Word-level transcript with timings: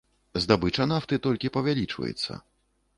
Здабыча 0.45 0.87
нафты 0.93 1.21
толькі 1.29 1.55
павялічваецца. 1.59 2.45